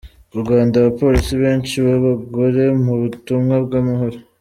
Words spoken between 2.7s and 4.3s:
mu butumwa bw’amahoro